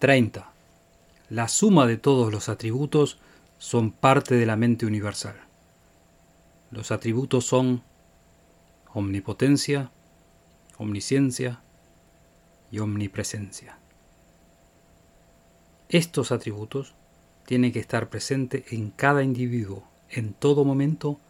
30. 0.00 0.50
La 1.28 1.46
suma 1.46 1.86
de 1.86 1.98
todos 1.98 2.32
los 2.32 2.48
atributos 2.48 3.18
son 3.58 3.92
parte 3.92 4.34
de 4.34 4.46
la 4.46 4.56
mente 4.56 4.86
universal. 4.86 5.36
Los 6.70 6.90
atributos 6.90 7.44
son 7.44 7.82
omnipotencia, 8.94 9.90
omnisciencia 10.78 11.60
y 12.72 12.78
omnipresencia. 12.78 13.76
Estos 15.90 16.32
atributos 16.32 16.94
tienen 17.44 17.70
que 17.70 17.80
estar 17.80 18.08
presentes 18.08 18.72
en 18.72 18.90
cada 18.92 19.22
individuo, 19.22 19.84
en 20.08 20.32
todo 20.32 20.64
momento 20.64 21.20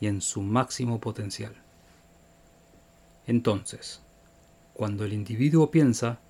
y 0.00 0.06
en 0.06 0.20
su 0.20 0.42
máximo 0.42 1.00
potencial. 1.00 1.56
Entonces, 3.26 4.00
cuando 4.74 5.04
el 5.04 5.12
individuo 5.12 5.72
piensa, 5.72 6.20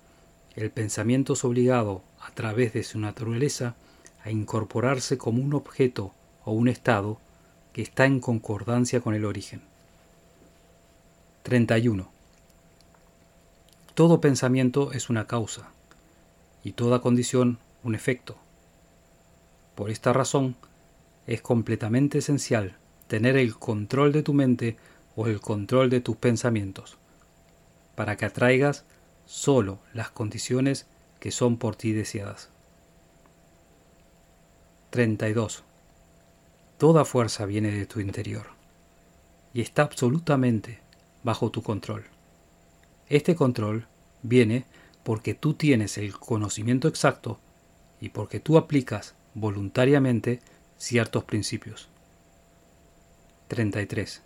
el 0.55 0.71
pensamiento 0.71 1.33
es 1.33 1.43
obligado, 1.43 2.03
a 2.19 2.31
través 2.31 2.73
de 2.73 2.83
su 2.83 2.99
naturaleza, 2.99 3.75
a 4.23 4.31
incorporarse 4.31 5.17
como 5.17 5.41
un 5.41 5.53
objeto 5.53 6.13
o 6.45 6.51
un 6.51 6.67
estado 6.67 7.19
que 7.73 7.81
está 7.81 8.05
en 8.05 8.19
concordancia 8.19 9.01
con 9.01 9.15
el 9.15 9.25
origen. 9.25 9.61
31. 11.43 12.09
Todo 13.95 14.21
pensamiento 14.21 14.91
es 14.93 15.09
una 15.09 15.27
causa 15.27 15.69
y 16.63 16.71
toda 16.71 17.01
condición 17.01 17.57
un 17.83 17.95
efecto. 17.95 18.37
Por 19.75 19.89
esta 19.89 20.13
razón, 20.13 20.55
es 21.27 21.41
completamente 21.41 22.19
esencial 22.19 22.77
tener 23.07 23.37
el 23.37 23.55
control 23.55 24.11
de 24.11 24.23
tu 24.23 24.33
mente 24.33 24.77
o 25.15 25.27
el 25.27 25.41
control 25.41 25.89
de 25.89 25.99
tus 25.99 26.15
pensamientos, 26.15 26.97
para 27.95 28.17
que 28.17 28.25
atraigas 28.25 28.85
solo 29.25 29.79
las 29.93 30.09
condiciones 30.09 30.87
que 31.19 31.31
son 31.31 31.57
por 31.57 31.75
ti 31.75 31.93
deseadas. 31.93 32.49
32. 34.89 35.63
Toda 36.77 37.05
fuerza 37.05 37.45
viene 37.45 37.71
de 37.71 37.85
tu 37.85 37.99
interior 37.99 38.47
y 39.53 39.61
está 39.61 39.83
absolutamente 39.83 40.79
bajo 41.23 41.49
tu 41.49 41.63
control. 41.63 42.03
Este 43.07 43.35
control 43.35 43.87
viene 44.21 44.65
porque 45.03 45.33
tú 45.33 45.53
tienes 45.53 45.97
el 45.97 46.17
conocimiento 46.17 46.87
exacto 46.87 47.39
y 47.99 48.09
porque 48.09 48.39
tú 48.39 48.57
aplicas 48.57 49.15
voluntariamente 49.33 50.41
ciertos 50.77 51.23
principios. 51.23 51.87
33. 53.47 54.21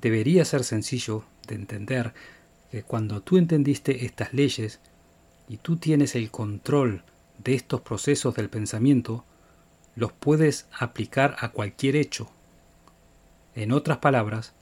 Debería 0.00 0.44
ser 0.44 0.64
sencillo 0.64 1.24
de 1.46 1.54
entender 1.54 2.14
cuando 2.82 3.20
tú 3.20 3.36
entendiste 3.36 4.04
estas 4.04 4.34
leyes 4.34 4.80
y 5.48 5.58
tú 5.58 5.76
tienes 5.76 6.14
el 6.14 6.30
control 6.30 7.02
de 7.38 7.54
estos 7.54 7.80
procesos 7.82 8.34
del 8.34 8.48
pensamiento, 8.48 9.24
los 9.96 10.12
puedes 10.12 10.66
aplicar 10.78 11.36
a 11.38 11.50
cualquier 11.50 11.96
hecho. 11.96 12.30
En 13.54 13.70
otras 13.72 13.98
palabras, 13.98 14.52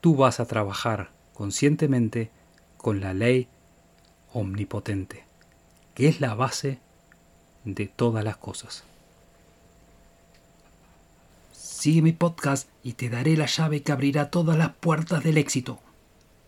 tú 0.00 0.16
vas 0.16 0.40
a 0.40 0.46
trabajar 0.46 1.10
conscientemente 1.32 2.30
con 2.76 3.00
la 3.00 3.14
ley 3.14 3.48
omnipotente, 4.32 5.24
que 5.94 6.08
es 6.08 6.20
la 6.20 6.34
base 6.34 6.78
de 7.64 7.86
todas 7.86 8.24
las 8.24 8.36
cosas. 8.36 8.84
Sigue 11.52 12.02
mi 12.02 12.12
podcast 12.12 12.68
y 12.82 12.94
te 12.94 13.08
daré 13.08 13.36
la 13.36 13.46
llave 13.46 13.82
que 13.82 13.92
abrirá 13.92 14.30
todas 14.30 14.58
las 14.58 14.74
puertas 14.74 15.22
del 15.22 15.38
éxito. 15.38 15.78